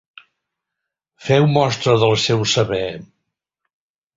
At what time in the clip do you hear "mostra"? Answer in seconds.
1.57-1.95